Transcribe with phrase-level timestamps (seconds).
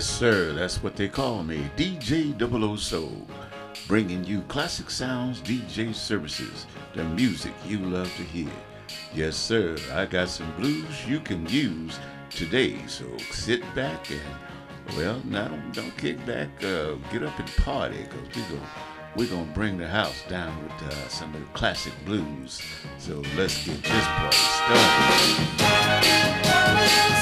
[0.00, 0.52] Yes, sir.
[0.54, 3.26] That's what they call me, DJ 00 Soul,
[3.86, 8.48] bringing you classic sounds, DJ services, the music you love to hear.
[9.14, 9.76] Yes, sir.
[9.92, 11.98] I got some blues you can use
[12.30, 14.22] today, so sit back and
[14.96, 16.48] well, now don't, don't kick back.
[16.64, 18.58] Uh, get up and party, cause we go
[19.16, 22.62] we're gonna bring the house down with uh, some of the classic blues.
[22.96, 24.36] So let's get this party
[26.78, 27.19] started.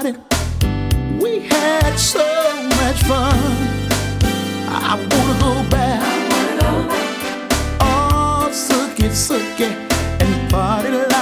[0.00, 0.20] Started.
[1.22, 2.26] We had so
[2.80, 3.38] much fun.
[4.68, 6.02] I wanna go back.
[7.80, 9.72] Oh, suck it, suck it,
[10.20, 11.15] and party like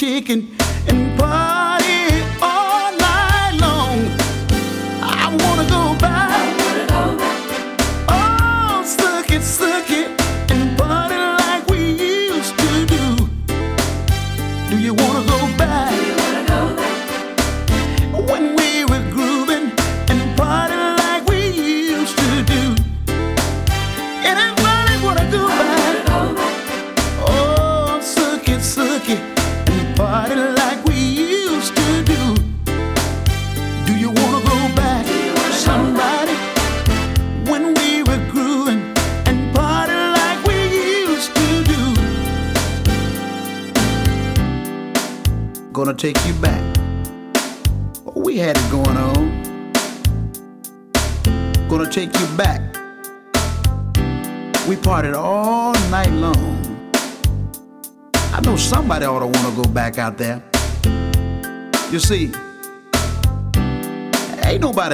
[0.00, 0.59] chicken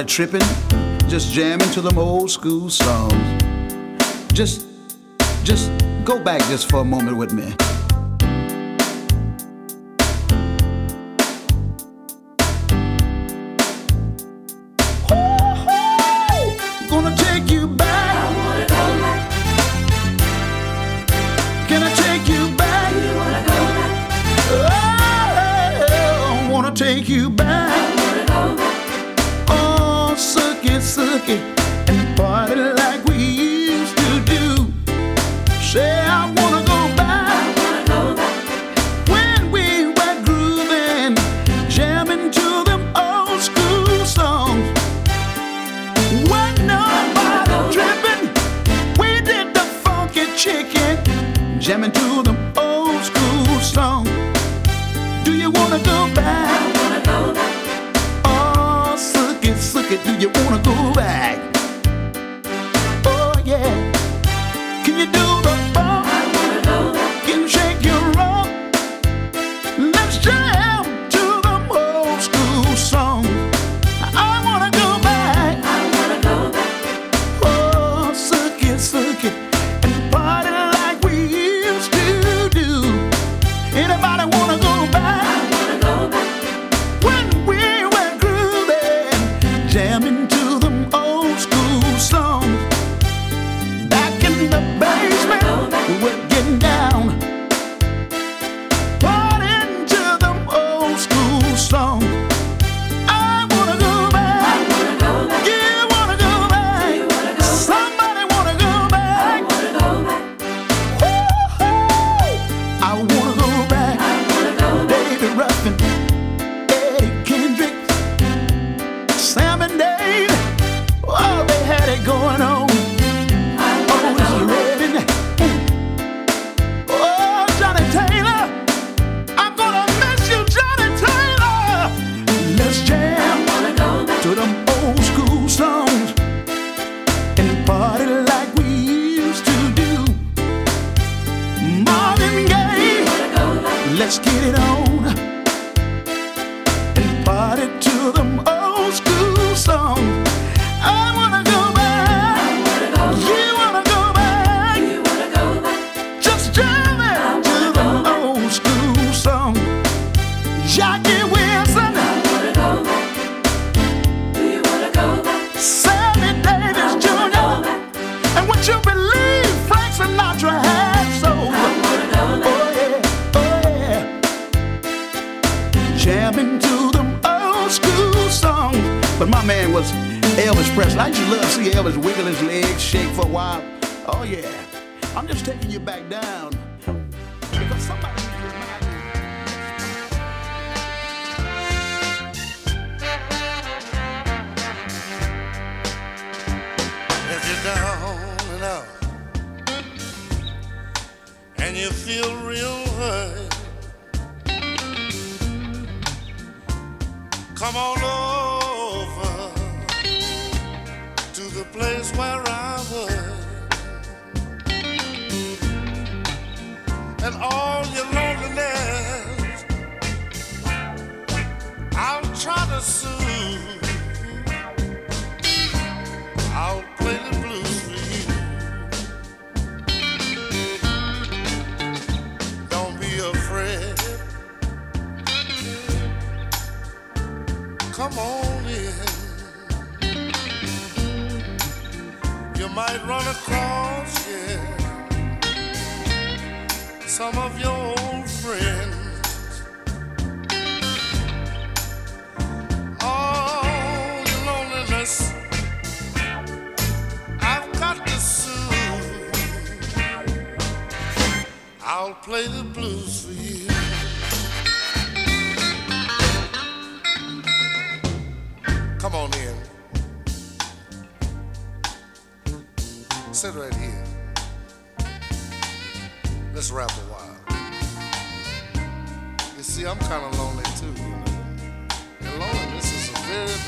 [0.07, 0.41] tripping,
[1.07, 3.13] just jamming to them old school songs.
[4.31, 4.65] Just,
[5.43, 5.69] just
[6.05, 7.66] go back just for a moment with me.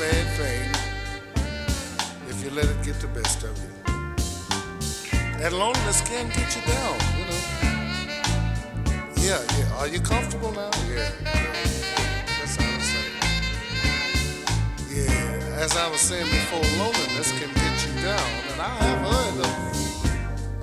[0.00, 0.64] bad thing
[2.30, 3.68] if you let it get the best of you.
[5.38, 7.42] That loneliness can get you down, you know.
[9.20, 9.78] Yeah, yeah.
[9.78, 10.70] Are you comfortable now?
[10.88, 11.10] Yeah.
[12.38, 13.16] That's what I was saying.
[14.88, 15.64] Yeah.
[15.64, 19.52] As I was saying before, loneliness can get you down, and I have heard of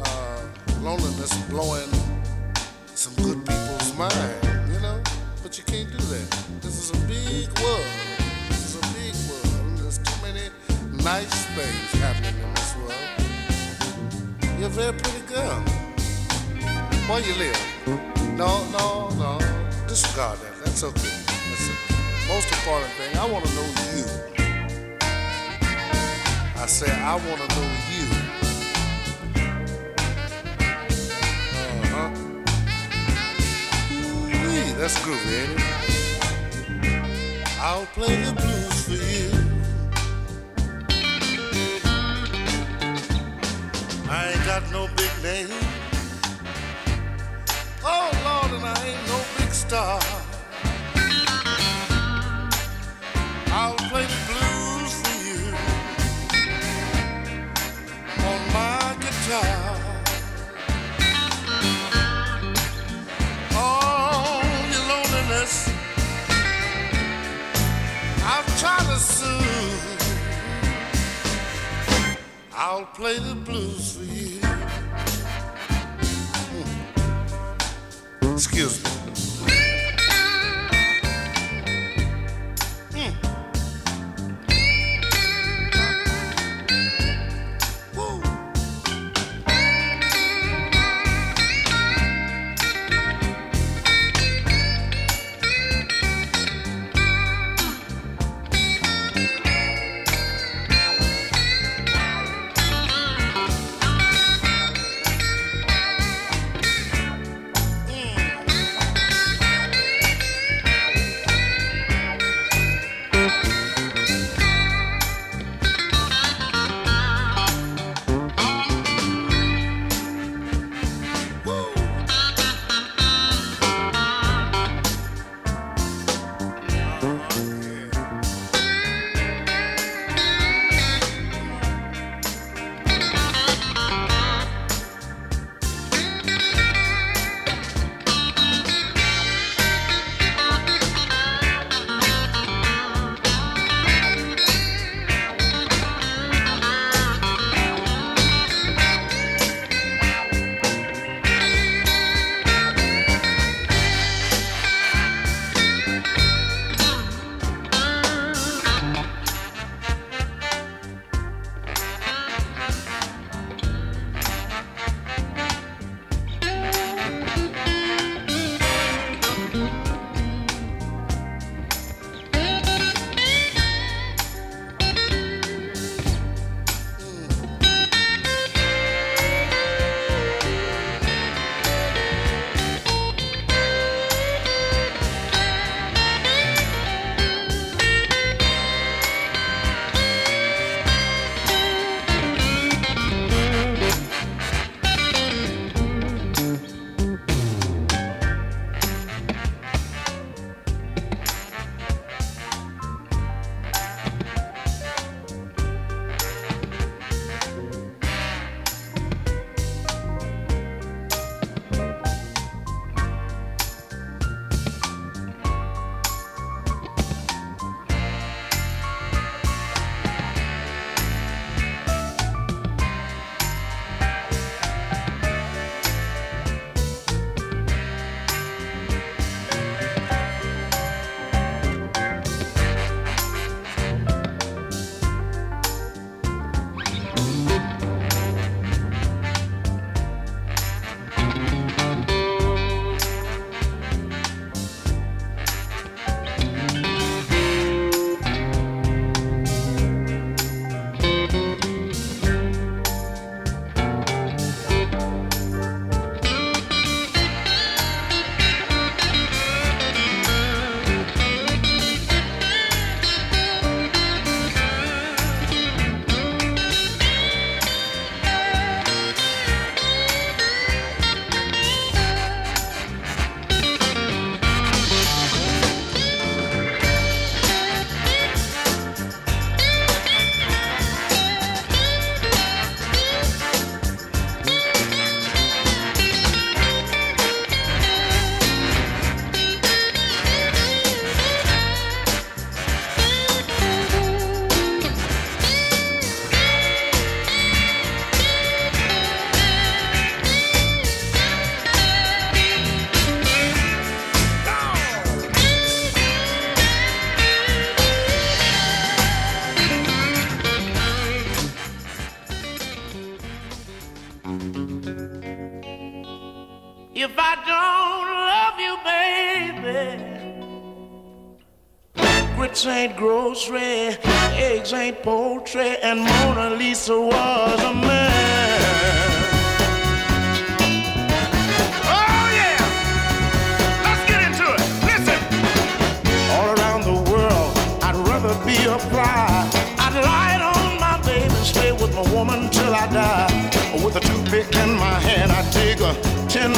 [0.01, 0.41] uh,
[0.81, 1.91] loneliness blowing
[2.95, 4.99] some good people's mind, you know.
[5.43, 6.27] But you can't do that.
[6.63, 8.06] This is a big world
[11.13, 13.07] nice things happening in this world.
[14.59, 15.59] You're a very pretty girl.
[17.07, 17.59] Where you live?
[18.35, 18.87] No, no,
[19.23, 19.39] no.
[19.87, 20.53] Disregard that.
[20.65, 21.17] That's okay.
[21.47, 21.75] That's the
[22.27, 23.11] most important thing.
[23.17, 24.03] I want to know you.
[26.63, 28.05] I say I want to know you.
[31.83, 32.09] Uh-huh.
[34.43, 35.67] Ooh, that's groovy, ain't it?
[37.61, 38.76] I'll play the blues.
[44.59, 45.49] Got no big name.
[47.83, 49.99] Oh Lord, and I ain't no big star.
[53.51, 55.41] I'll play the blues for you
[58.29, 59.59] on my guitar.
[63.53, 65.55] Oh, your loneliness,
[68.23, 69.87] I'll try to soothe.
[72.55, 74.16] I'll play the blues for you.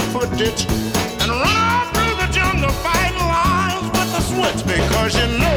[0.09, 0.65] foot ditch
[1.21, 5.48] and run through the jungle fighting lions with the switch because you know.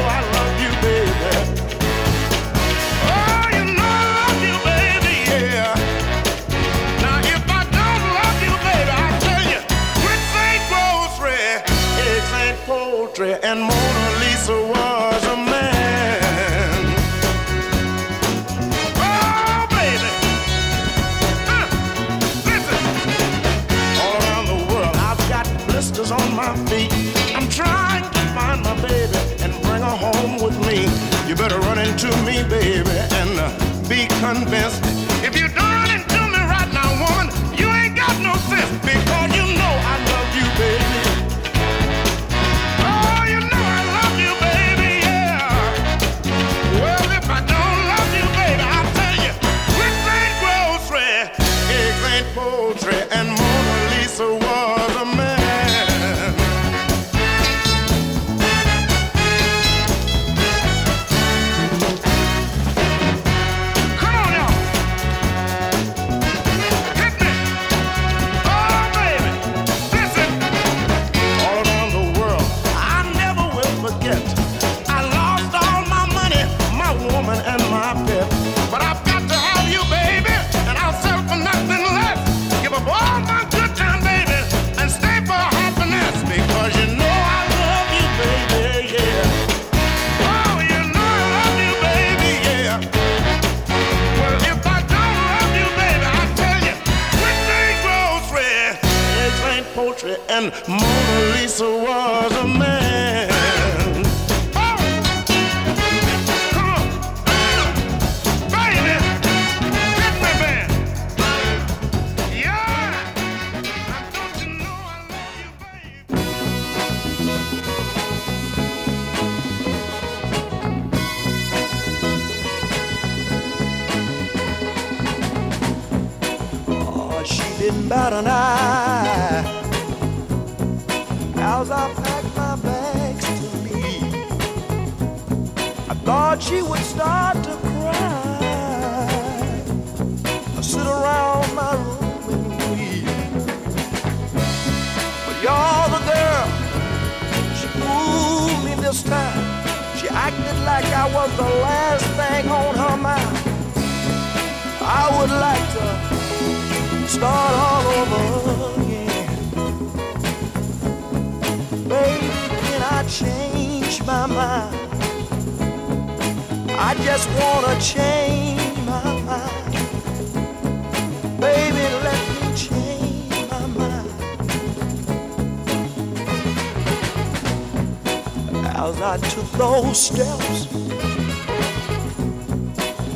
[178.85, 180.67] as I took those steps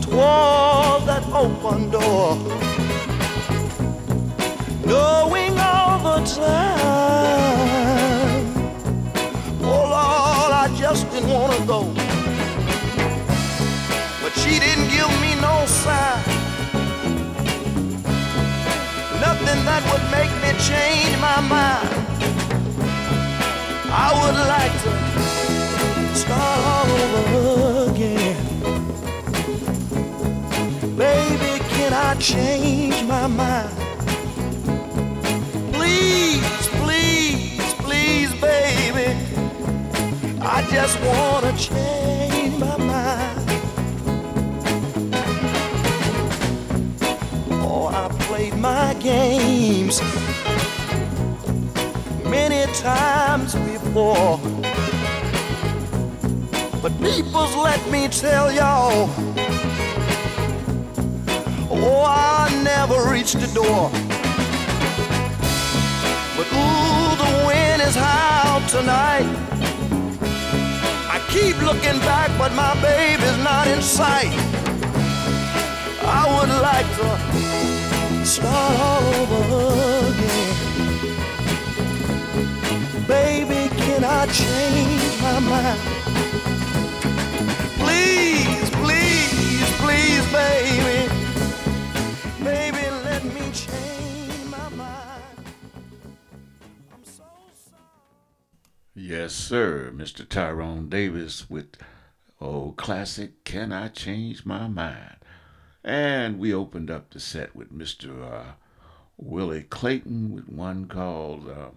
[0.01, 2.37] toward that open door,
[4.87, 6.87] knowing all the time,
[9.65, 11.83] oh Lord, I just didn't want to go.
[14.23, 16.23] But she didn't give me no sign,
[19.21, 21.95] nothing that would make me change my mind.
[23.89, 25.26] I would like to
[26.17, 28.37] start all over again.
[30.97, 33.71] Baby, can I change my mind?
[35.75, 39.09] Please, please, please, baby.
[40.41, 43.51] I just wanna change my mind.
[47.63, 50.01] Oh, I played my games
[52.25, 54.41] many times before
[56.87, 59.11] but peoples, let me tell y'all.
[61.69, 63.91] Oh, I never reached the door.
[66.37, 69.27] But ooh, the wind is high tonight.
[71.11, 74.33] I keep looking back, but my baby's not in sight.
[76.03, 79.43] I would like to start all over
[80.13, 80.55] again.
[83.09, 86.06] Baby, can I change my mind?
[99.09, 100.29] Yes, sir, Mr.
[100.29, 101.77] Tyrone Davis with
[102.41, 105.19] old classic Can I Change My Mind?
[105.85, 108.21] And we opened up the set with Mr.
[108.21, 108.55] Uh,
[109.17, 111.69] Willie Clayton with one called uh,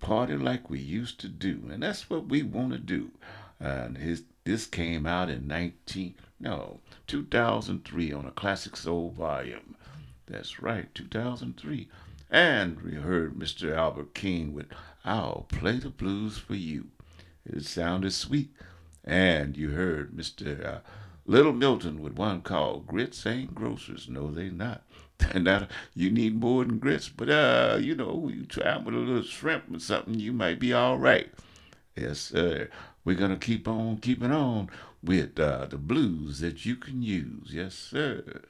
[0.00, 1.60] Party Like We Used to Do.
[1.70, 3.10] And that's what we want to do.
[3.60, 9.76] And his this came out in 19 no 2003 on a classic soul volume.
[10.24, 11.90] That's right, 2003.
[12.30, 13.76] And we heard Mr.
[13.76, 14.68] Albert King with
[15.04, 16.88] I'll play the blues for you.
[17.44, 18.50] It sounded sweet.
[19.04, 20.64] And you heard Mr.
[20.64, 20.78] Uh,
[21.26, 24.08] Little Milton with one called Grits Ain't Groceries.
[24.08, 24.82] No, they not.
[25.34, 29.22] now, you need more than grits, but, uh, you know, you try with a little
[29.22, 31.32] shrimp or something, you might be all right.
[31.96, 32.68] Yes, sir.
[33.04, 34.70] We're going to keep on keeping on
[35.02, 37.50] with uh, the blues that you can use.
[37.52, 38.42] Yes, sir.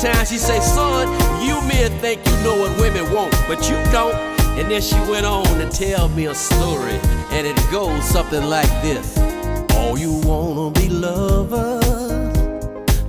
[0.00, 1.08] time she say, son,
[1.44, 4.14] you men think you know what women want, but you don't.
[4.58, 6.98] And then she went on to tell me a story,
[7.30, 9.18] and it goes something like this.
[9.76, 11.84] All you wanna be lovers,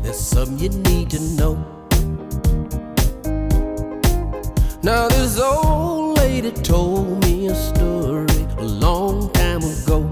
[0.04, 1.56] there's something you need to know.
[4.84, 10.06] Now this old lady told me a story a long time ago.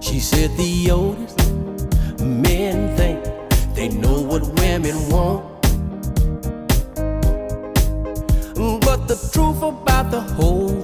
[0.00, 1.38] She said the oldest
[2.22, 3.19] men think
[4.70, 4.94] am in.
[8.54, 10.79] Mm, but the truth about the whole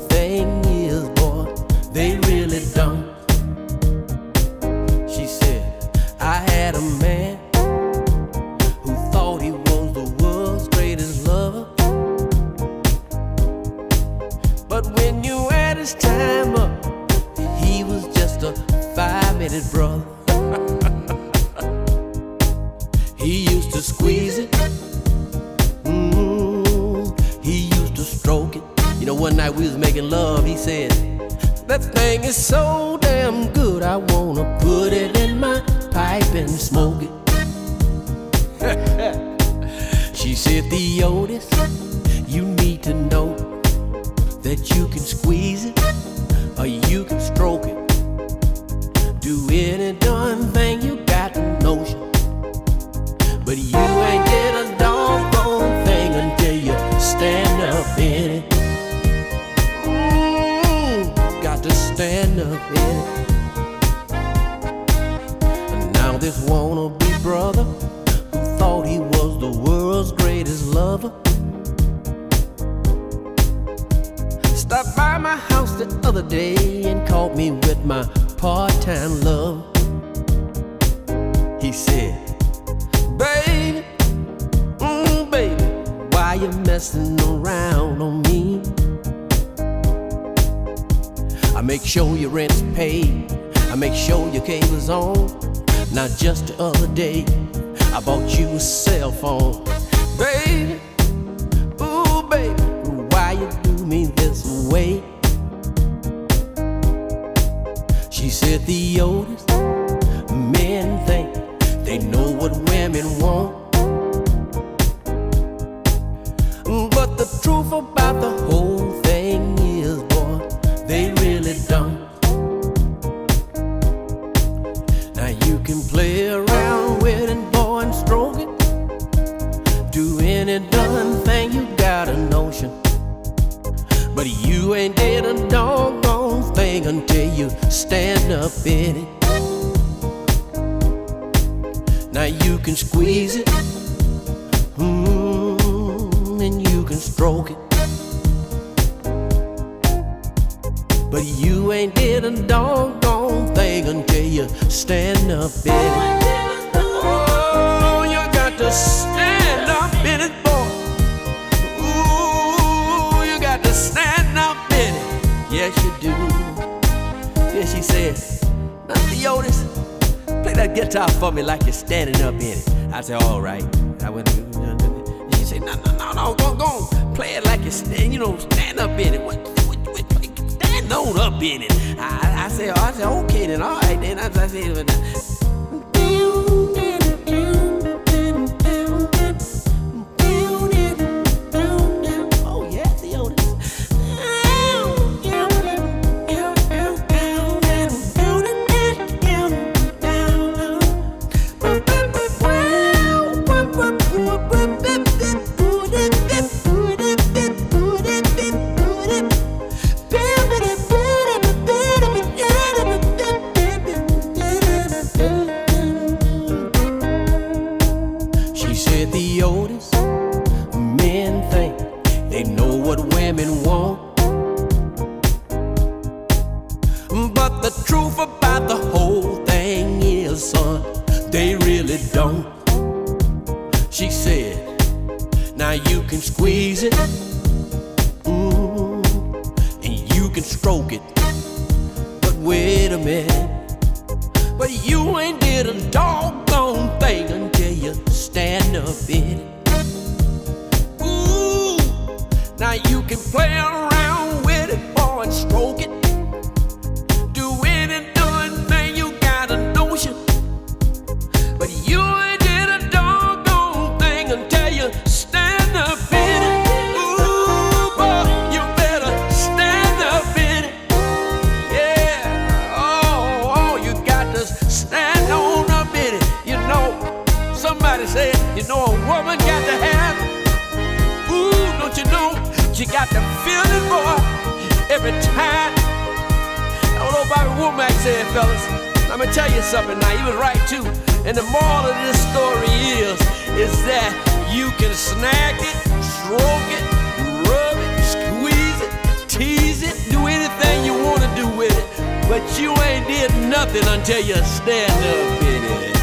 [303.97, 305.97] until you stand up in it.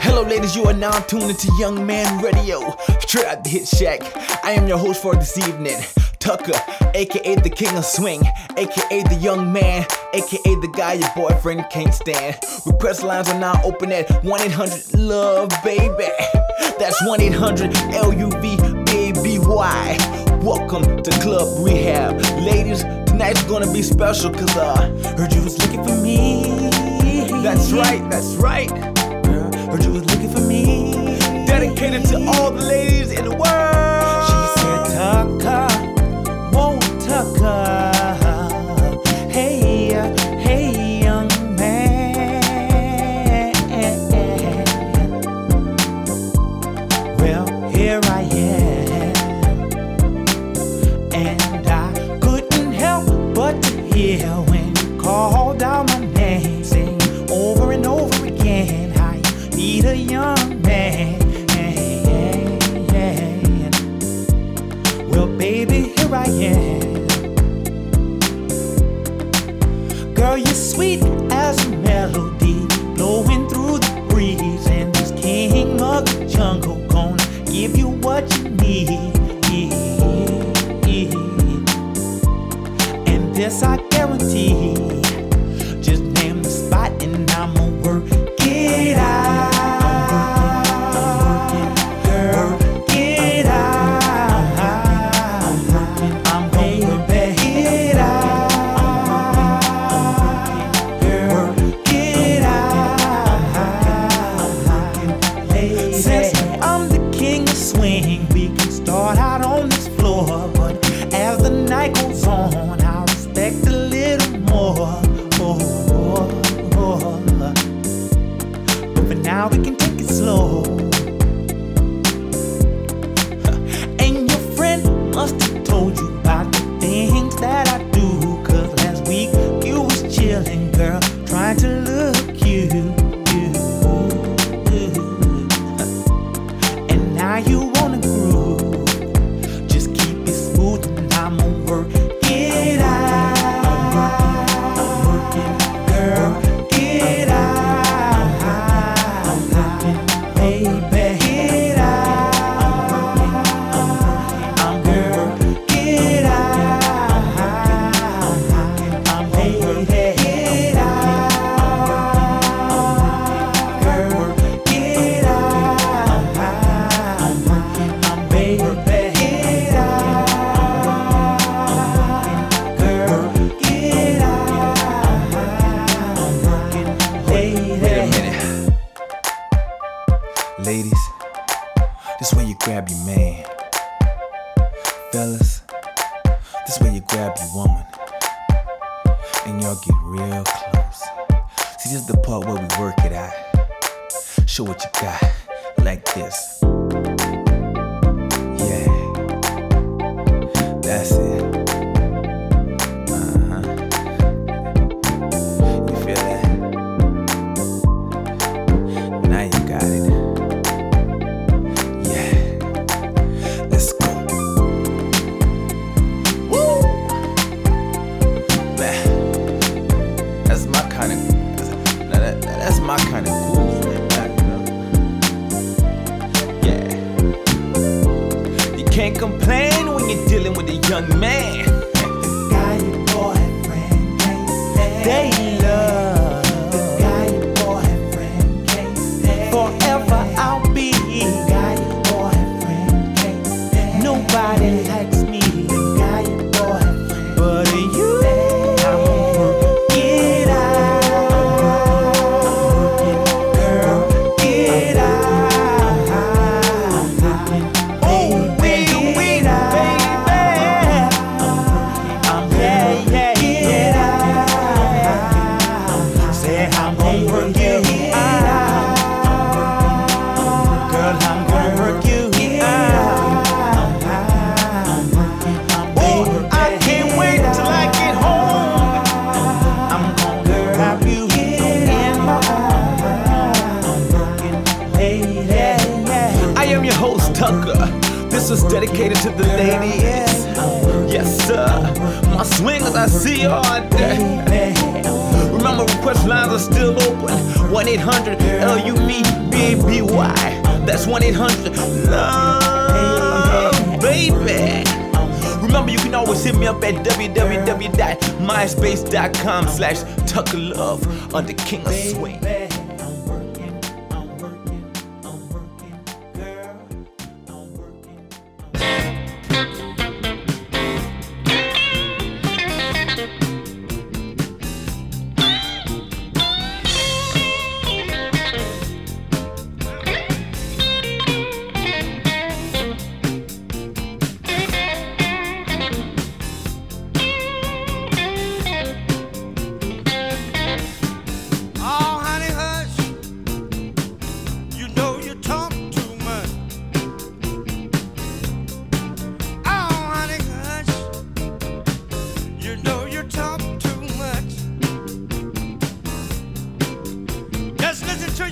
[0.00, 0.56] Hello, ladies.
[0.56, 4.00] You are now tuned into Young Man Radio, Trap Hit Shack.
[4.42, 5.76] I am your host for this evening.
[6.26, 6.60] Tucker,
[6.96, 8.20] aka the king of swing,
[8.56, 12.36] aka the young man, aka the guy your boyfriend can't stand.
[12.66, 16.08] Request lines are now open at 1 800 Love Baby.
[16.80, 19.96] That's 1 800 L U V baby why?
[20.42, 22.20] Welcome to Club Rehab.
[22.40, 26.42] Ladies, tonight's gonna be special cause I heard you was looking for me.
[27.44, 28.68] That's right, that's right.
[28.68, 30.90] Heard you was looking for me.
[31.46, 34.26] Dedicated to all the ladies in the world.
[34.26, 35.75] She said, Tucker
[37.16, 37.85] sucker.
[83.46, 83.85] yes I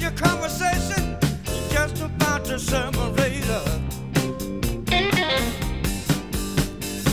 [0.04, 1.16] your conversation
[1.70, 3.80] just about to separate us.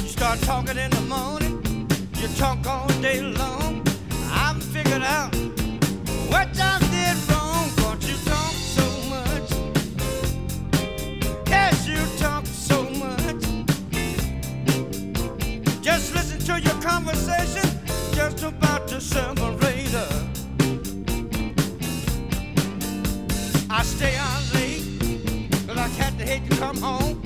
[0.03, 1.87] You start talking in the morning,
[2.17, 3.81] you talk all day long.
[4.29, 5.33] I've figured out
[6.27, 8.85] what I did wrong, but you talk so
[9.15, 9.49] much.
[11.47, 13.41] Yes, you talk so much.
[15.81, 17.69] Just listen to your conversation,
[18.11, 19.61] just about to separate.
[26.32, 27.21] it can come home.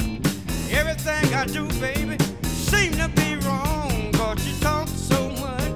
[0.72, 5.74] Everything I do, baby, seem to be wrong, cause you talk so much.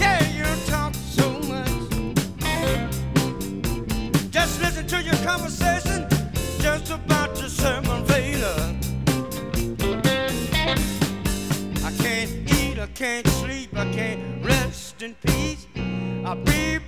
[0.00, 1.68] Yeah, you talk so much.
[4.30, 6.08] Just listen to your conversation,
[6.58, 8.56] just about your sermon later.
[11.84, 15.66] I can't eat, I can't sleep, I can't rest in peace.
[16.24, 16.79] I'll be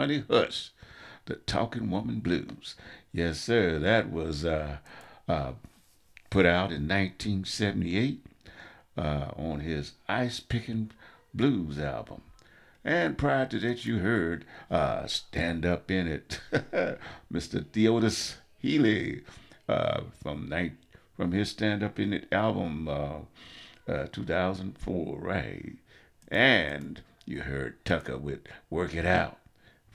[0.00, 0.70] Honey Hush,
[1.26, 2.74] the Talking Woman Blues.
[3.12, 4.78] Yes, sir, that was uh,
[5.28, 5.52] uh,
[6.30, 8.24] put out in 1978
[8.96, 9.02] uh,
[9.36, 10.92] on his Ice Picking
[11.34, 12.22] Blues album.
[12.82, 16.40] And prior to that, you heard uh, Stand Up In It,
[17.30, 17.62] Mr.
[17.62, 19.22] Theodis Ealey
[19.68, 20.76] uh, from, night,
[21.14, 23.18] from his Stand Up In It album, uh,
[23.86, 25.76] uh 2004, right?
[26.28, 28.40] And you heard Tucker with
[28.70, 29.39] Work It Out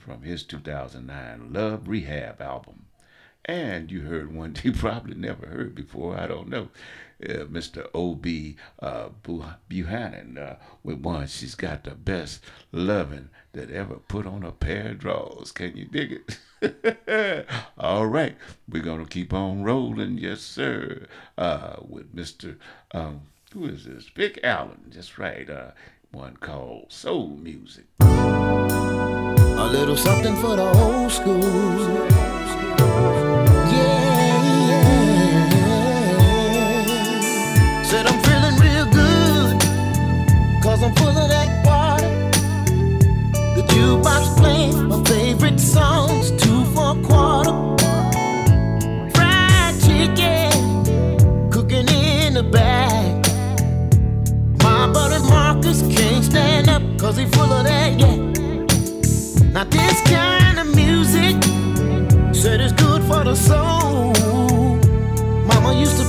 [0.06, 2.86] from his 2009 Love Rehab album.
[3.44, 6.68] And you heard one you probably never heard before, I don't know,
[7.22, 7.88] uh, Mr.
[7.92, 8.56] O.B.
[8.80, 9.08] Uh,
[9.68, 11.26] Buchanan uh, with one.
[11.26, 12.42] She's got the best
[12.72, 15.52] loving that ever put on a pair of drawers.
[15.52, 16.20] Can you dig
[16.60, 17.46] it?
[17.78, 18.36] All right,
[18.68, 21.06] we're going to keep on rolling, yes, sir,
[21.38, 22.56] uh, with Mr.
[22.92, 24.08] Um, who is this?
[24.08, 25.48] Vick Allen, that's right.
[25.48, 25.70] Uh,
[26.10, 27.86] one called Soul Music.
[29.58, 31.40] A little something for the old school.
[33.72, 35.02] Yeah, yeah.
[37.82, 39.60] Said I'm feeling real good,
[40.62, 42.08] cause I'm full of that water.
[43.56, 47.52] The jukebox playing my favorite songs, two for a quarter.
[49.14, 53.26] Fried chicken, cooking in the back.
[54.62, 58.16] My buddy Marcus can't stand up, cause he full of that, yeah.
[59.56, 61.42] Now this kind of music
[62.34, 64.12] said it's good for the soul.
[65.46, 66.05] Mama used to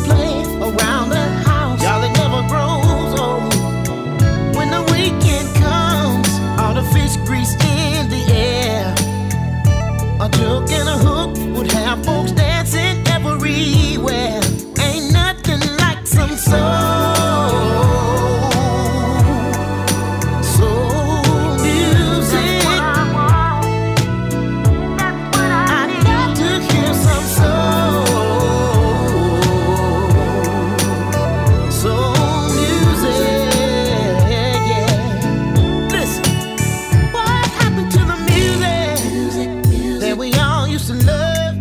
[40.18, 41.56] we all used to love?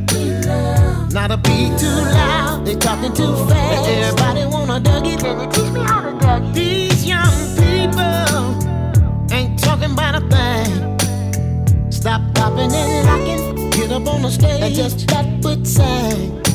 [1.13, 3.89] Not a beat too loud, they talking too fast.
[3.89, 6.55] Everybody wanna dug it, can you teach me how to dug it?
[6.55, 11.91] These young people ain't talking about a thing.
[11.91, 16.46] Stop popping and locking, get up on the stage and just that foot sing.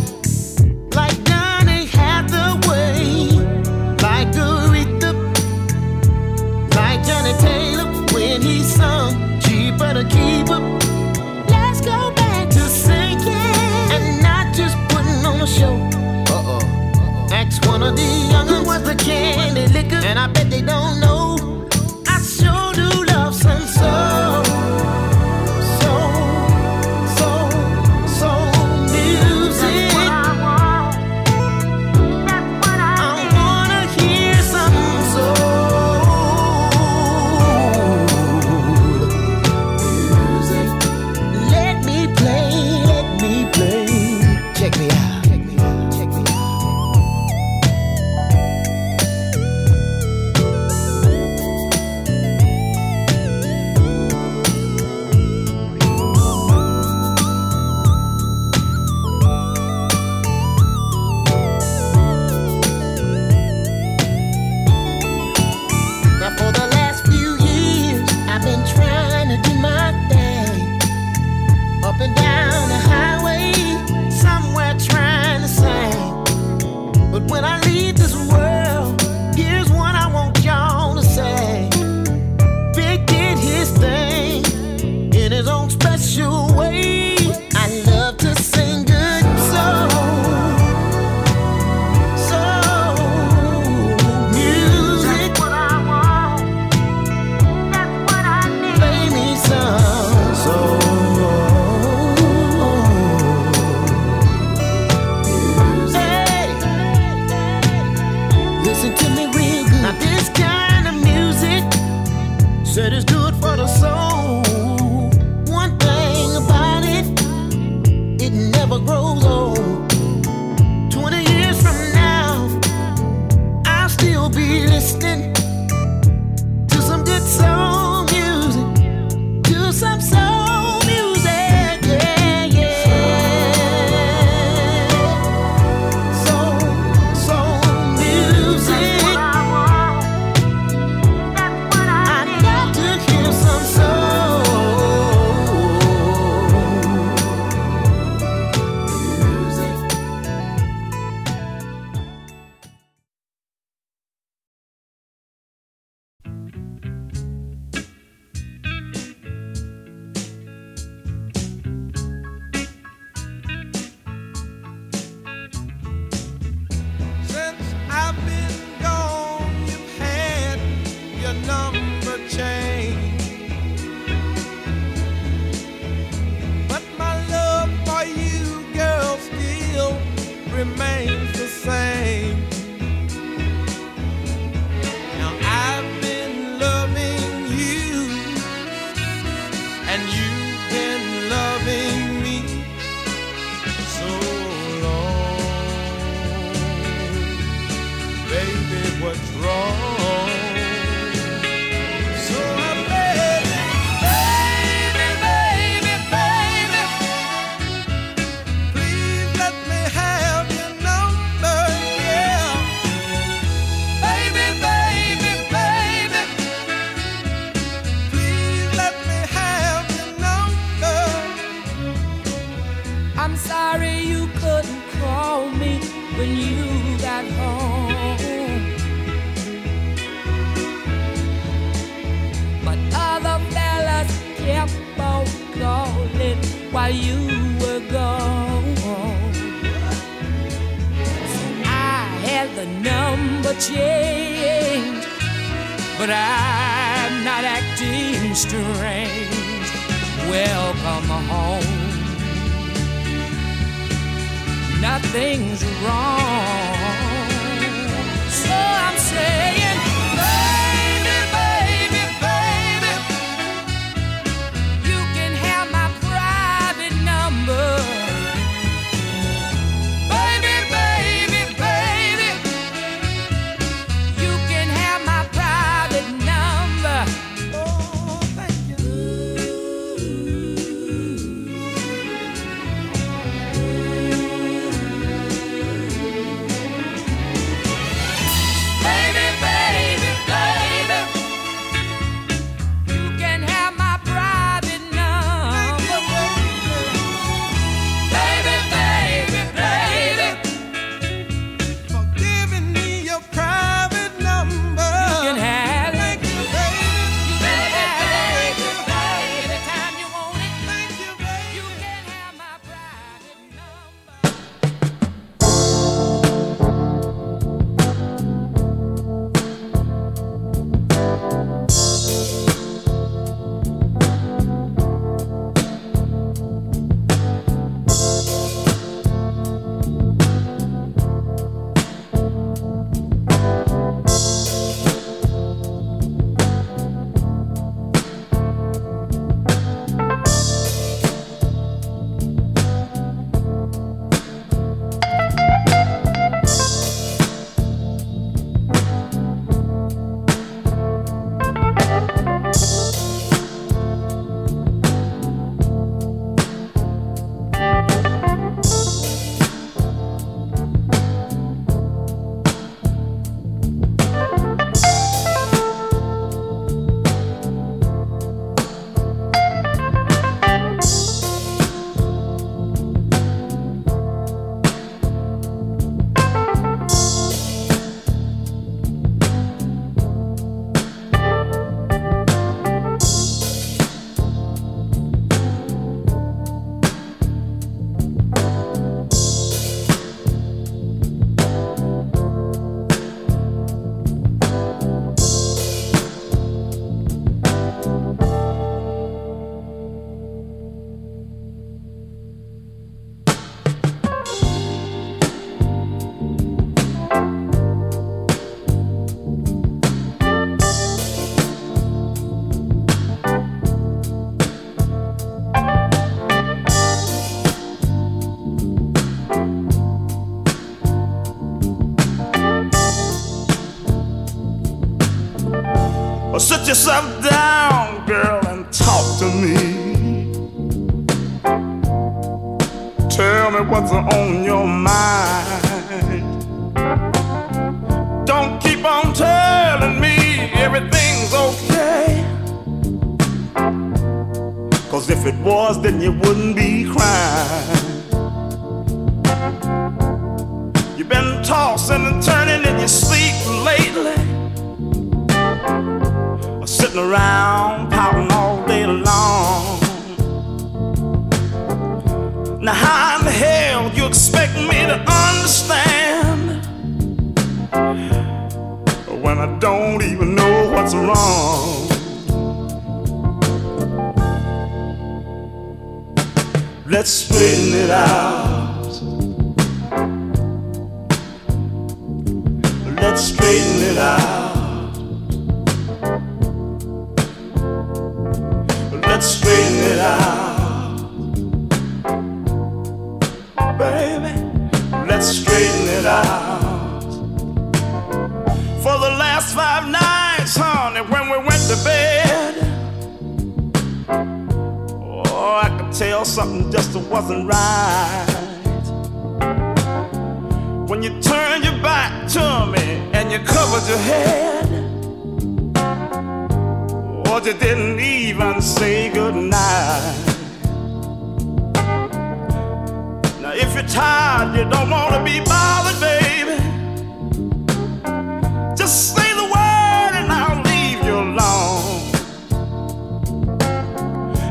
[19.91, 21.10] Liquor, and I bet they don't know.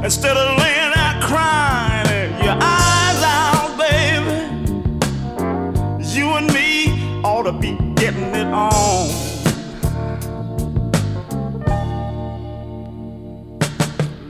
[0.03, 4.49] Instead of laying there crying your eyes out, baby,
[6.01, 9.09] you and me ought to be getting it on.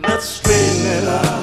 [0.02, 1.39] Let's straighten it out.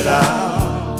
[0.00, 0.98] It out.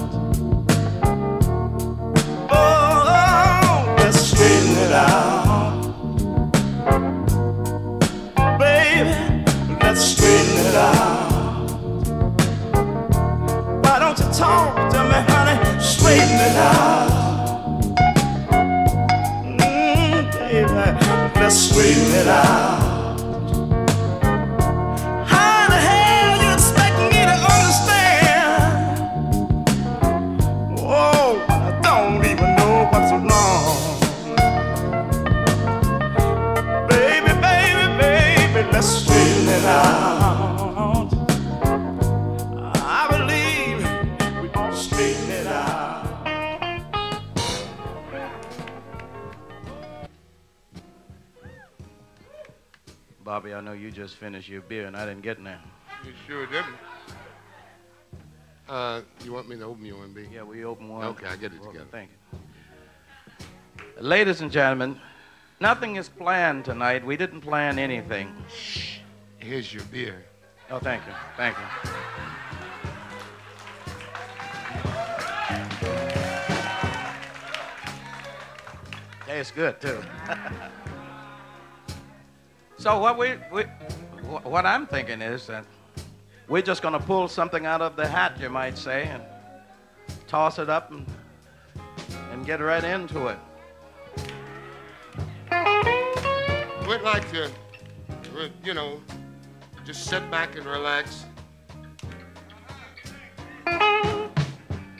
[2.50, 5.94] Oh, let's straighten it out.
[8.58, 9.44] Baby,
[9.80, 11.70] let's straighten it out.
[13.84, 15.80] Why don't you talk to me, honey?
[15.80, 17.10] Straighten it out.
[19.44, 22.79] Mm, baby, let's straighten it out.
[53.30, 55.60] Bobby, I know you just finished your beer and I didn't get none.
[56.04, 56.74] You sure didn't.
[58.68, 60.26] Uh, you want me to open your one, B?
[60.34, 61.04] Yeah, we open one.
[61.04, 61.86] Okay, I get it together.
[61.92, 62.38] Thank you.
[64.00, 65.00] Ladies and gentlemen,
[65.60, 67.06] nothing is planned tonight.
[67.06, 68.34] We didn't plan anything.
[68.52, 68.98] Shh.
[69.38, 70.24] Here's your beer.
[70.68, 71.12] Oh, thank you.
[71.36, 71.92] Thank you.
[79.24, 80.02] Tastes good too.
[82.80, 83.64] so what we, we
[84.42, 85.66] what I'm thinking is that
[86.48, 89.22] we're just going to pull something out of the hat, you might say, and
[90.26, 91.04] toss it up and,
[92.32, 93.38] and get right into it.
[96.88, 97.50] We'd like to,
[98.64, 99.02] you know,
[99.84, 101.26] just sit back and relax.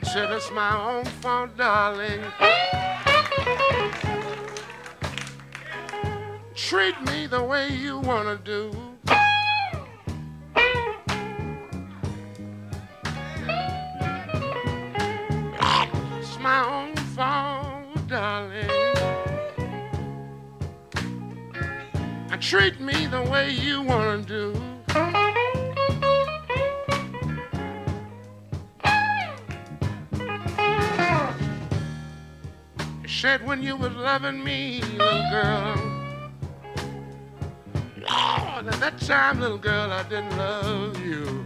[0.03, 2.21] Said it's my own fault, darling.
[6.55, 8.71] Treat me the way you wanna do.
[16.19, 18.69] It's my own fault, darling.
[22.31, 24.55] And treat me the way you wanna do.
[33.03, 36.00] You said when you was loving me, little girl.
[38.63, 41.45] Lord, at that time, little girl, I didn't love you.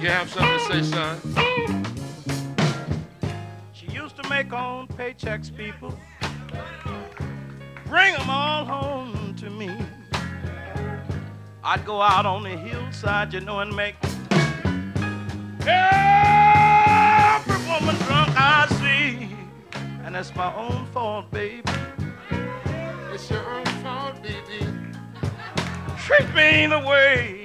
[0.00, 1.20] You have something to say, son?
[3.72, 5.94] She used to make on paychecks, people.
[7.86, 9.70] Bring 'em all home to me.
[11.62, 13.94] I'd go out on the hillside, you know, and make
[15.66, 19.36] every woman drunk I see.
[20.04, 21.62] And it's my own fault, baby.
[23.12, 23.77] It's your own.
[26.08, 27.37] Treat me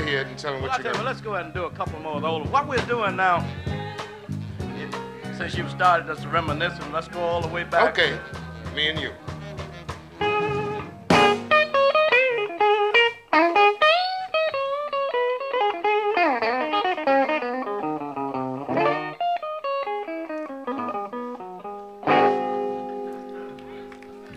[0.00, 1.34] modulate, go right ahead and tell them what I you're tell you, well, let's go
[1.34, 2.46] ahead and do a couple more of those.
[2.48, 3.46] What we're doing now,
[5.36, 7.98] since you've started us reminiscing, let's go all the way back.
[7.98, 8.18] Okay,
[8.74, 9.12] me and you.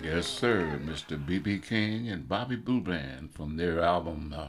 [0.04, 0.80] Yes, sir.
[0.84, 1.24] Mr.
[1.24, 1.60] B.B.
[1.60, 4.48] King and Bobby Blue Bland from their album uh,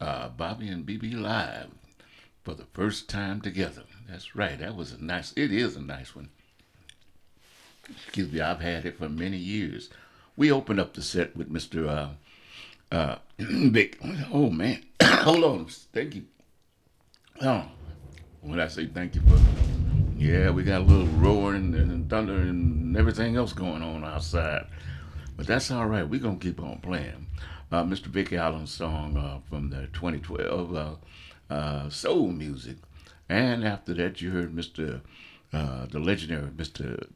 [0.00, 1.10] uh, Bobby and B.B.
[1.12, 1.68] Live
[2.44, 3.82] for the first time together.
[4.08, 4.58] That's right.
[4.58, 6.30] That was a nice, it is a nice one.
[7.90, 9.90] Excuse me, I've had it for many years.
[10.36, 11.88] We opened up the set with Mr.
[11.88, 12.08] Uh,
[12.94, 13.98] uh, Vick.
[14.32, 14.84] Oh, man.
[15.02, 15.66] Hold on.
[15.92, 16.24] Thank you.
[17.40, 17.64] Oh,
[18.40, 19.38] when I say thank you for,
[20.16, 24.66] yeah, we got a little roaring and thunder and everything else going on outside.
[25.36, 26.08] But that's all right.
[26.08, 27.27] We're to keep on playing.
[27.70, 28.06] Uh, Mr.
[28.06, 30.94] Vick Allen's song uh, from the 2012 uh,
[31.50, 32.76] uh, Soul Music.
[33.28, 35.02] And after that, you heard Mr.
[35.52, 37.06] Uh, the legendary Mr.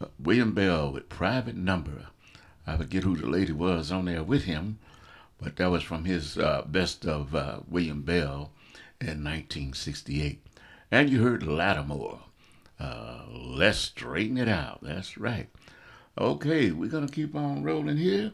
[0.00, 2.08] uh, William Bell with Private Number.
[2.66, 4.80] I forget who the lady was on there with him,
[5.40, 6.36] but that was from his
[6.66, 7.32] best of
[7.68, 8.50] William Bell
[9.00, 10.44] in 1968.
[10.90, 12.18] And you heard Latimore.
[13.28, 14.80] Let's straighten it out.
[14.82, 15.48] That's right.
[16.18, 18.32] Okay, we're going to keep on rolling here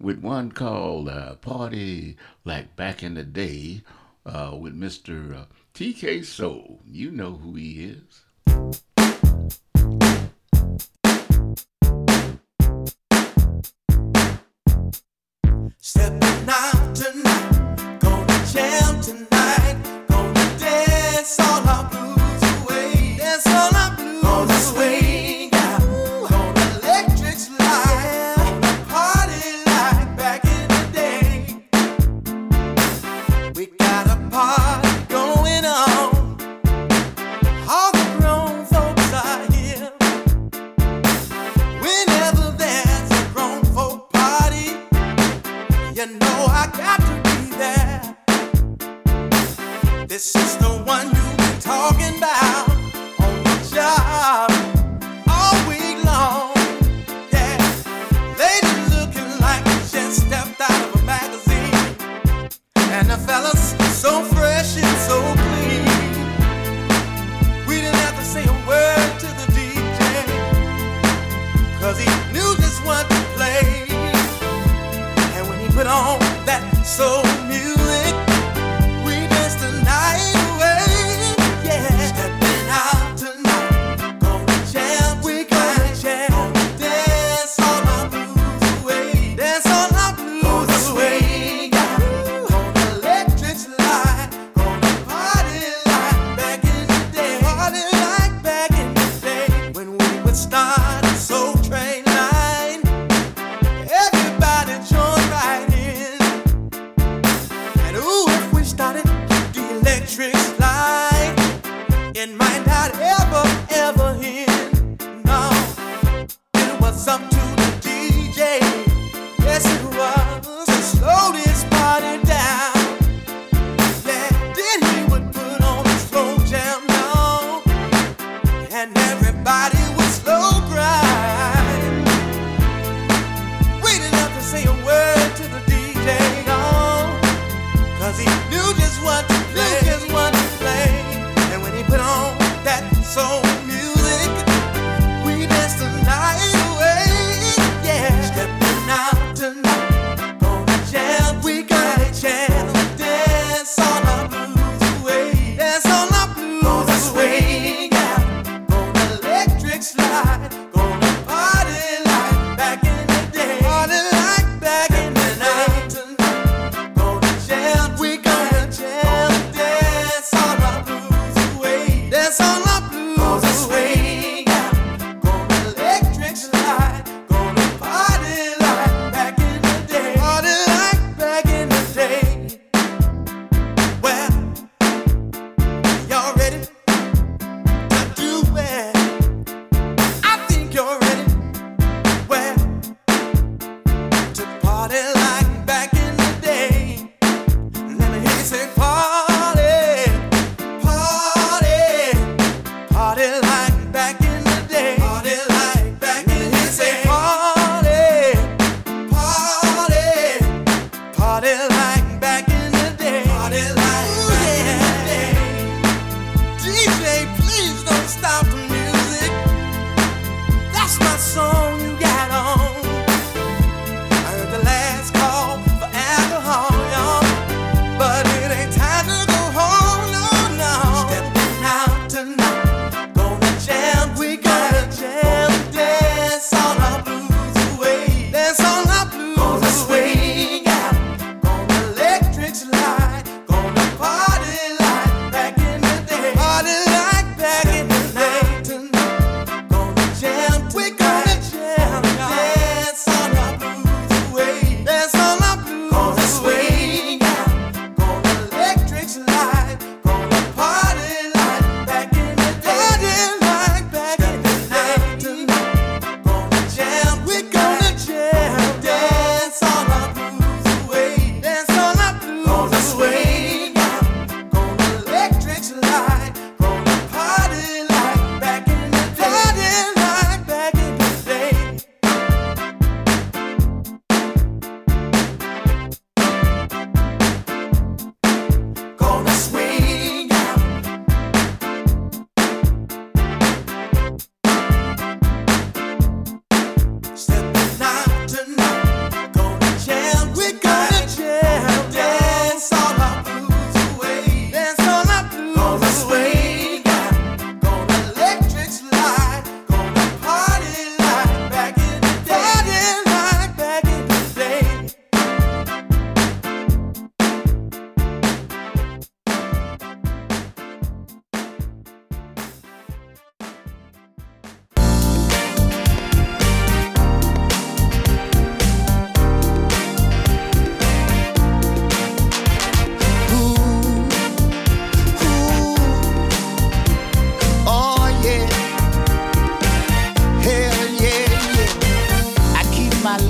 [0.00, 3.82] with one called uh, Party Like Back in the Day
[4.26, 5.36] uh, with Mr.
[5.36, 6.80] Uh, TK Soul.
[6.86, 8.23] You know who he is.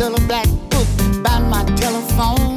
[0.04, 2.53] tell her that book by my telephone.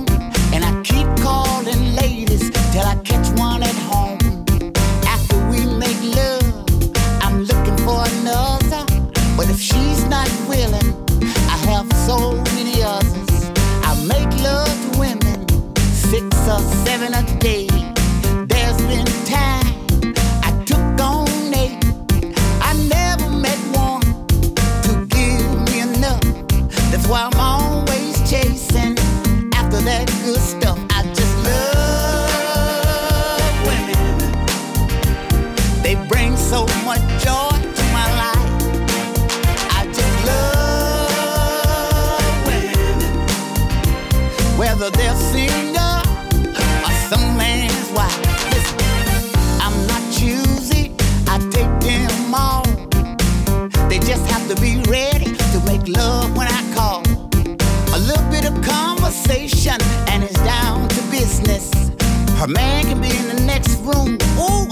[62.37, 64.19] Her man can be in the next room.
[64.37, 64.66] Ooh,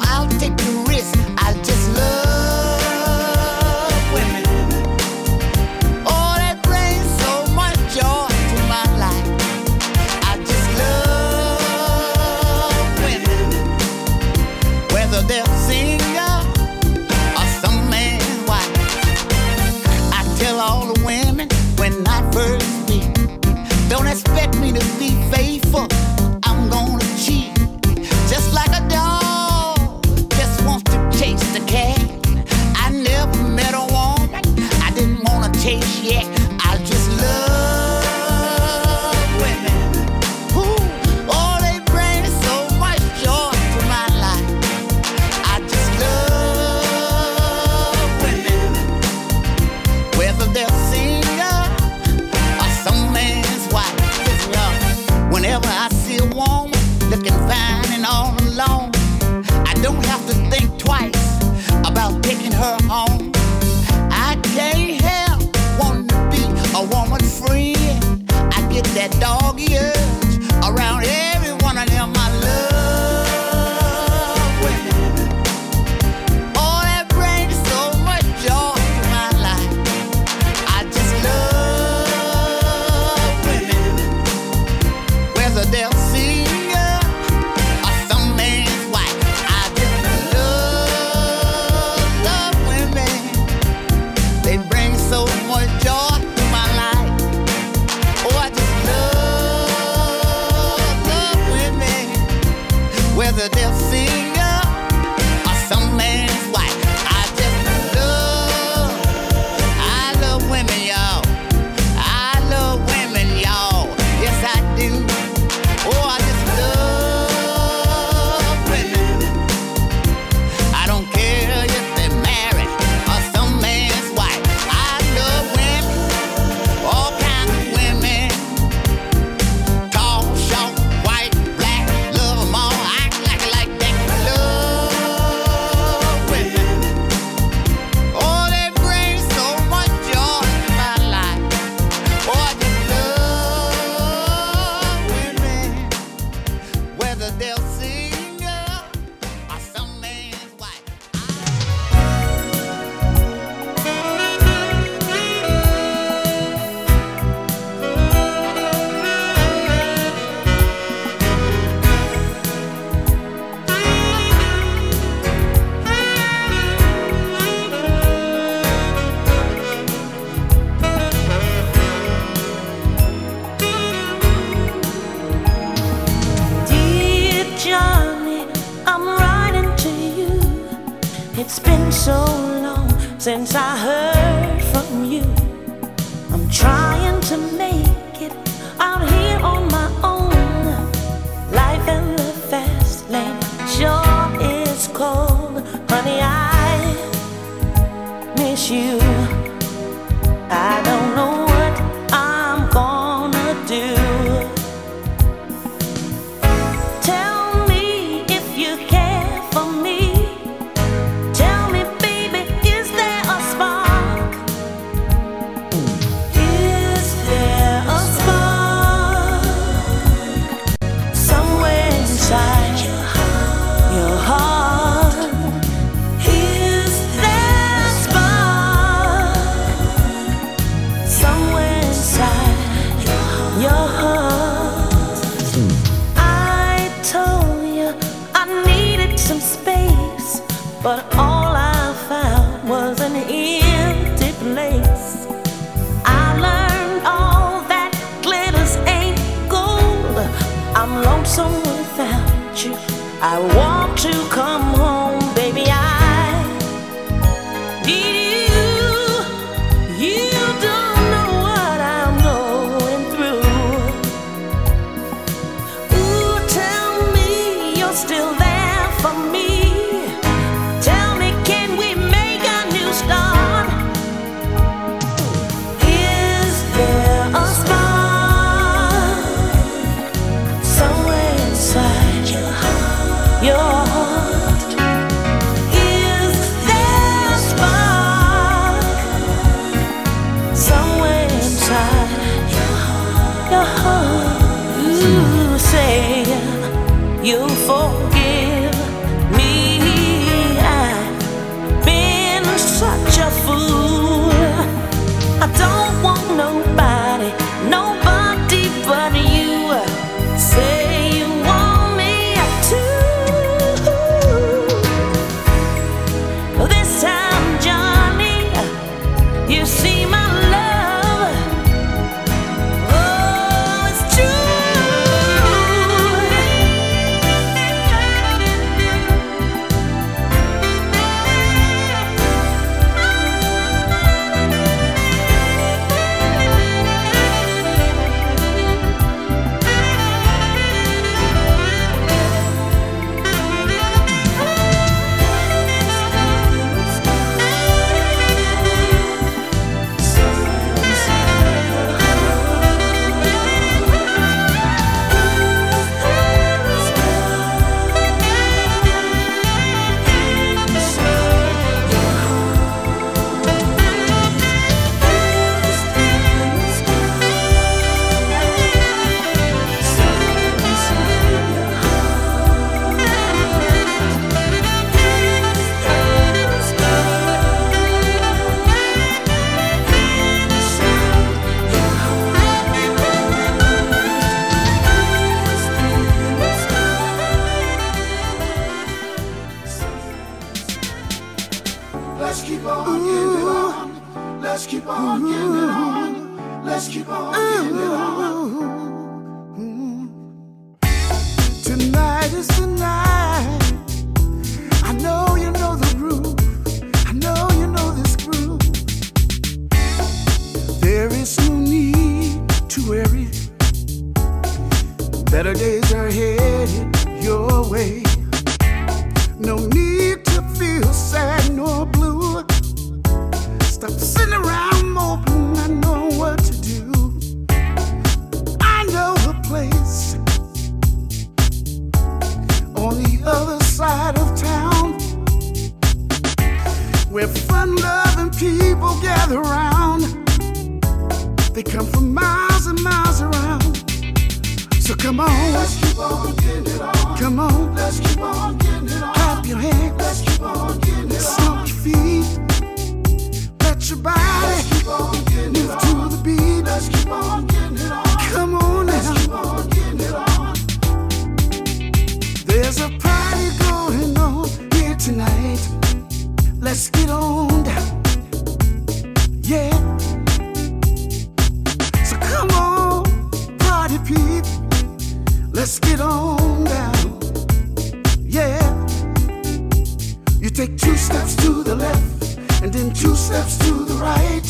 [482.66, 484.42] and then two steps to the right.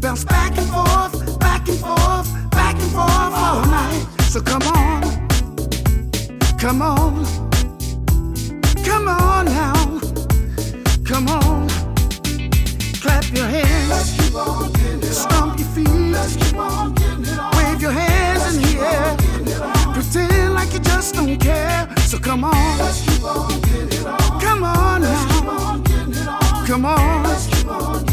[0.00, 4.06] Bounce back and forth, back and forth, back and forth all night.
[4.32, 5.02] So come on,
[6.58, 7.26] come on,
[8.86, 10.00] come on now,
[11.04, 11.68] come on.
[13.02, 16.94] Clap your hands, Let's keep on stomp your feet, Let's keep on
[17.56, 21.86] wave your hands Let's in the air, pretend like you just don't care.
[22.06, 25.87] So come on, Let's keep on come on Let's now
[26.68, 27.24] come on.
[27.50, 28.07] Come on.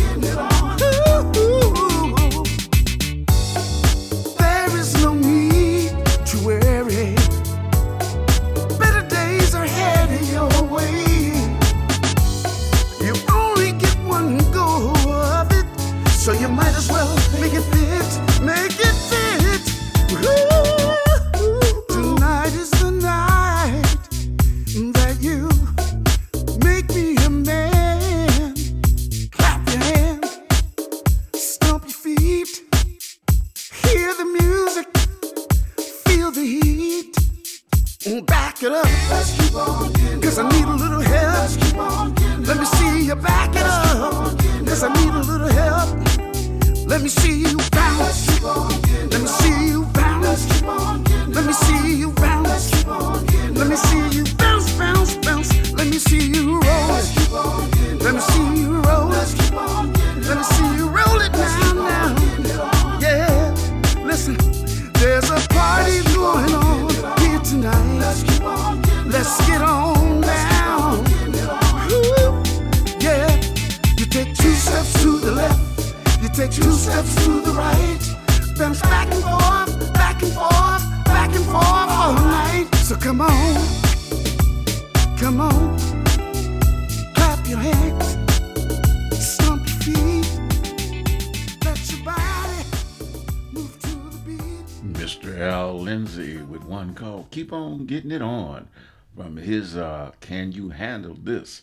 [100.75, 101.61] Handle This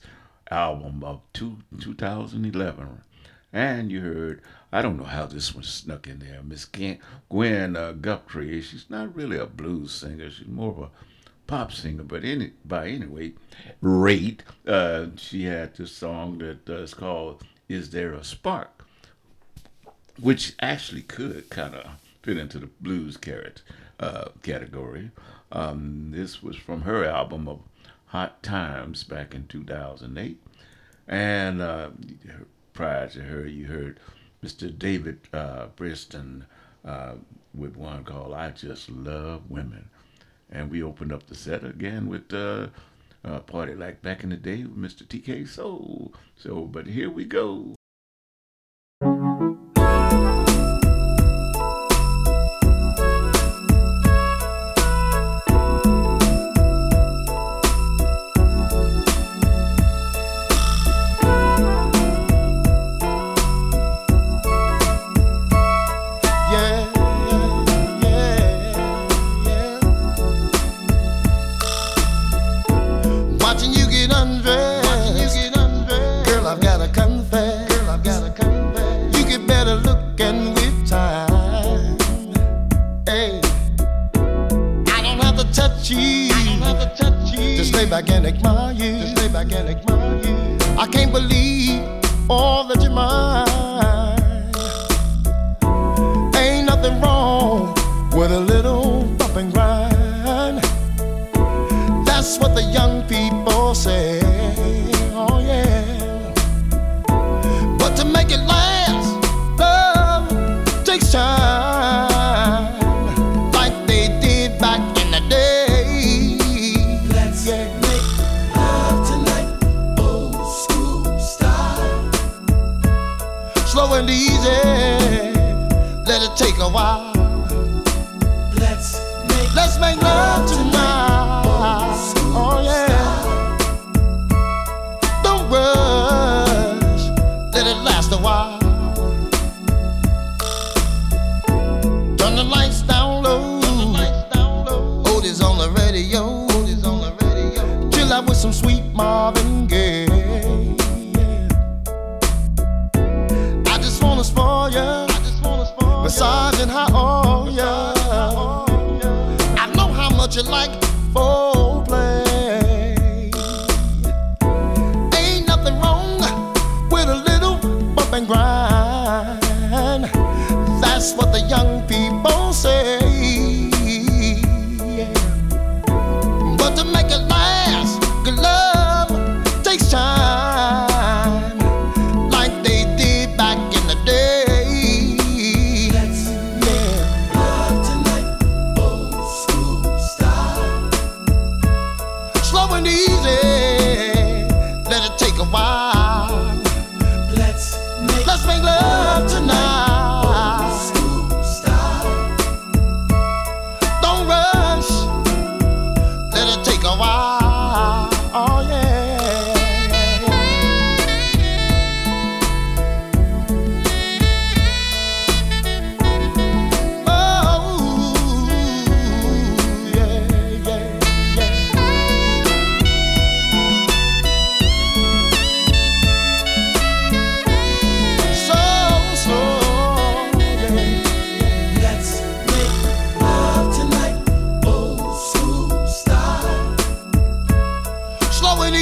[0.50, 3.02] album of two, 2011.
[3.52, 4.40] And you heard,
[4.72, 6.66] I don't know how this one snuck in there, Miss
[7.28, 7.92] Gwen uh,
[8.32, 10.90] She's not really a blues singer, she's more of a
[11.46, 13.34] pop singer, but any, by anyway,
[13.82, 18.86] rate, uh, she had this song that uh, is called Is There a Spark?
[20.20, 21.90] Which actually could kind of
[22.22, 23.62] fit into the blues carrot,
[24.00, 25.10] uh, category.
[25.50, 27.60] Um, this was from her album of
[28.12, 30.38] hot times back in 2008.
[31.08, 31.90] And uh,
[32.74, 33.98] prior to her, you heard
[34.44, 34.78] Mr.
[34.78, 36.44] David uh, Brinston
[36.84, 37.14] uh,
[37.54, 39.88] with one called I Just Love Women.
[40.50, 42.66] And we opened up the set again with uh,
[43.24, 45.06] uh, Party Like Back in the Day with Mr.
[45.06, 46.12] TK Soul.
[46.36, 47.74] So, but here we go.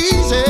[0.03, 0.50] Oh,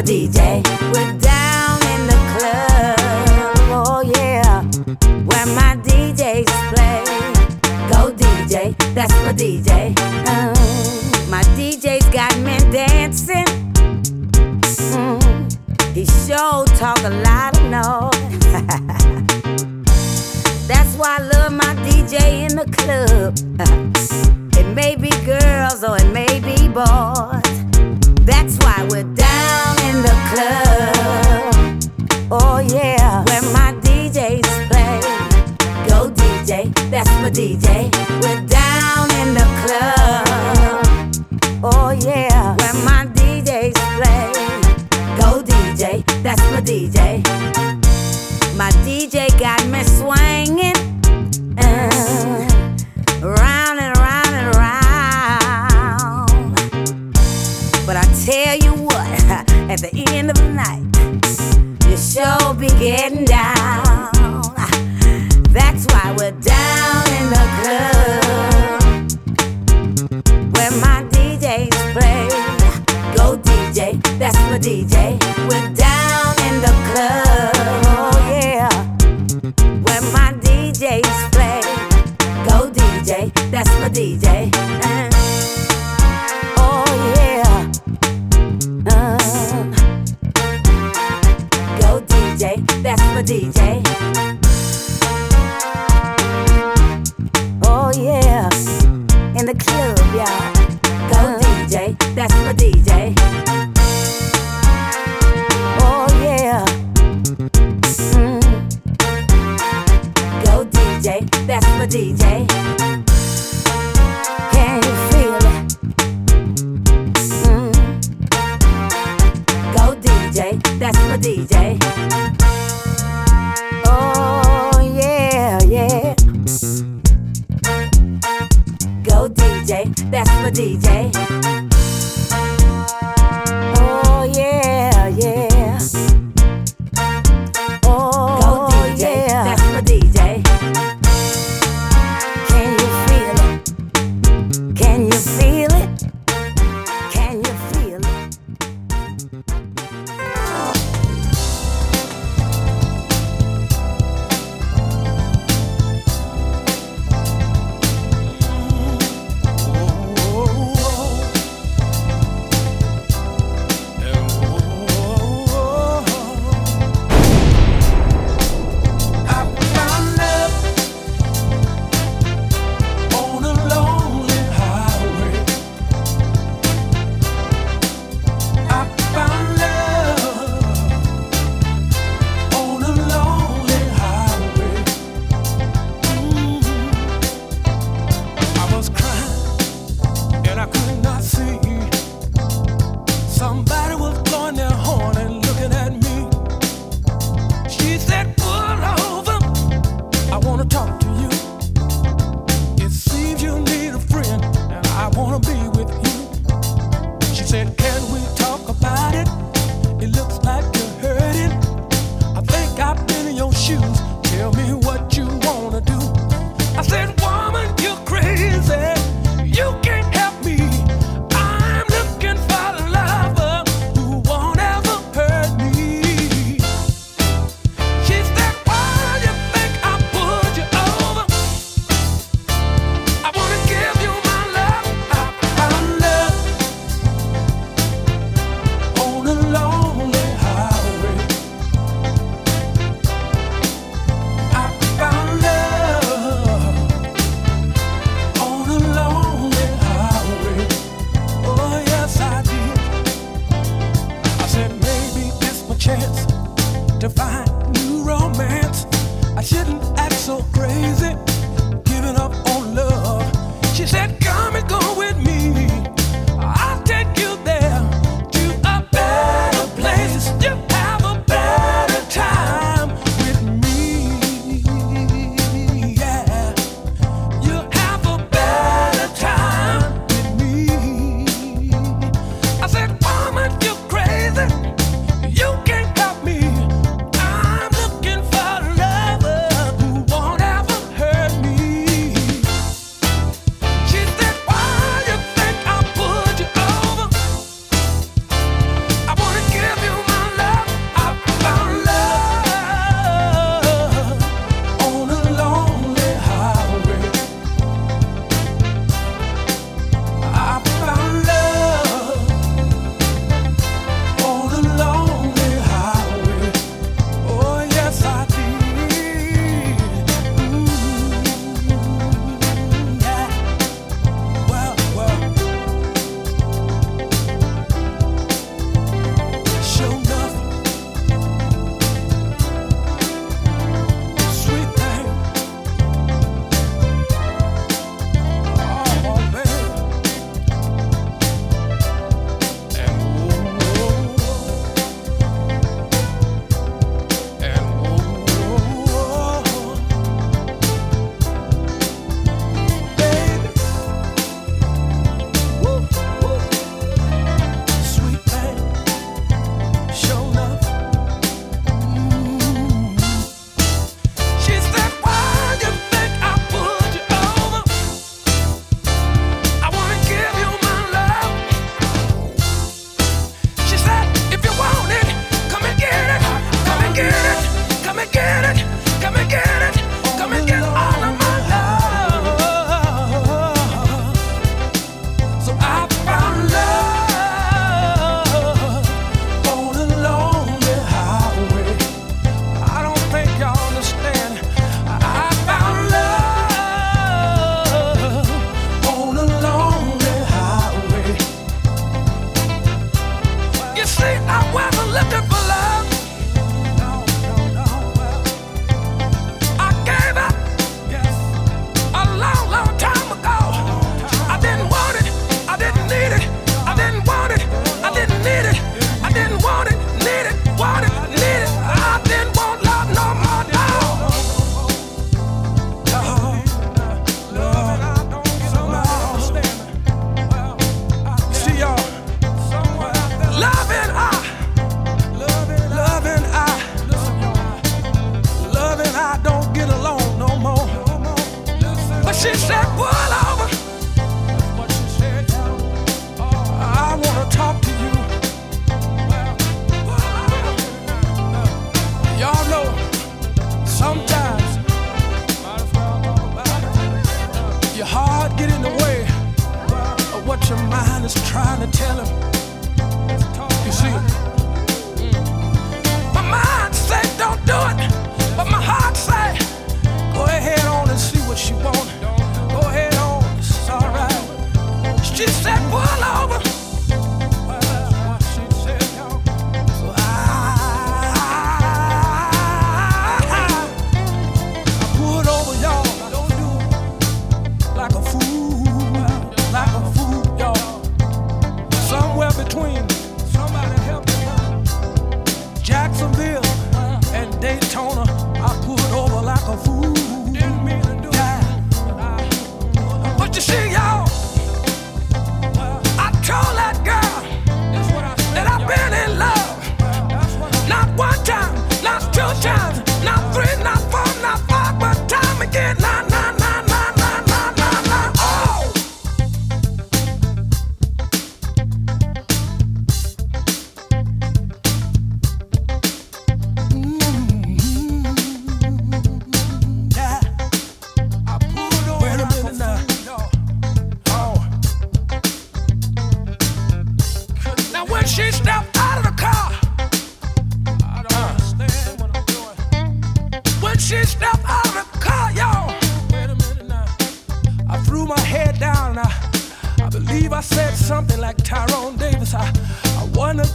[0.00, 0.62] a DJ.
[0.94, 2.98] We're down in the club,
[3.70, 4.62] oh yeah,
[5.28, 7.04] where my DJs play.
[7.90, 9.94] Go DJ, that's my DJ.
[10.26, 10.54] Uh,
[11.28, 13.44] my DJ's got men dancing.
[14.94, 15.20] Mm,
[15.92, 18.40] he sure talk a lot of noise.
[20.66, 23.36] that's why I love my DJ in the club.
[24.58, 27.42] it may be girls or it may be boys.
[28.24, 29.04] That's why we're
[30.30, 31.82] club.
[32.30, 35.00] Oh yeah, where my DJs play.
[35.88, 38.09] Go DJ, that's my DJ.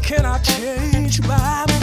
[0.05, 1.74] Can I change my, mind?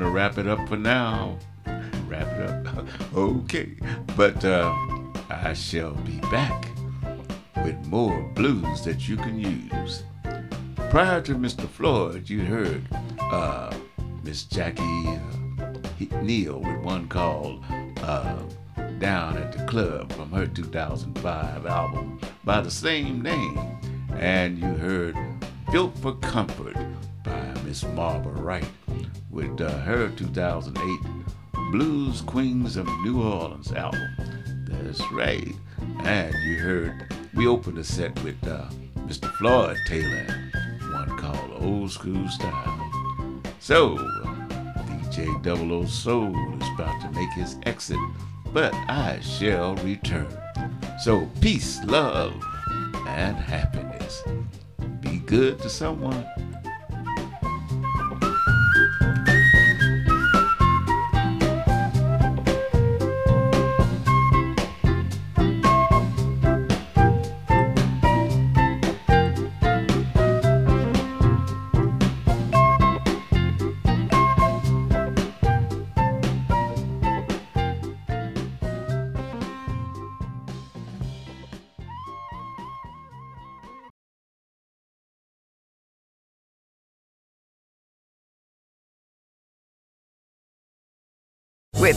[0.00, 1.36] Going to wrap it up for now.
[2.08, 2.86] Wrap it up.
[3.14, 3.76] okay.
[4.16, 4.74] But uh,
[5.28, 6.68] I shall be back
[7.64, 10.04] with more blues that you can use.
[10.88, 11.68] Prior to Mr.
[11.68, 12.82] Floyd, you heard
[13.20, 13.74] uh,
[14.22, 17.62] Miss Jackie uh, Neal with one called
[17.98, 18.38] uh,
[18.98, 23.58] Down at the Club from her 2005 album by the same name.
[24.14, 25.16] And you heard
[25.70, 26.76] Built for Comfort
[27.22, 28.64] by Miss Marva Wright
[29.30, 31.00] with uh, her 2008
[31.70, 34.08] Blues Queens of New Orleans album.
[34.68, 35.54] That's right.
[36.04, 38.68] And you heard, we opened the set with uh,
[39.06, 39.32] Mr.
[39.34, 40.26] Floyd Taylor,
[40.92, 43.40] one called Old School Style.
[43.60, 43.96] So,
[44.86, 47.98] DJ Double O Soul is about to make his exit,
[48.52, 50.28] but I shall return.
[51.00, 52.34] So, peace, love,
[53.06, 54.22] and happiness.
[55.00, 56.26] Be good to someone.